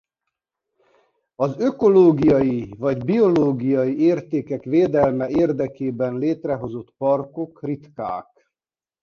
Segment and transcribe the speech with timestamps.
[1.35, 8.51] Az ökológiai vagy biológiai értékek védelme érdekében létrehozott parkok ritkák.